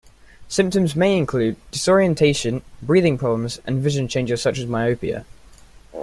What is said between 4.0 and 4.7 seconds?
changes such as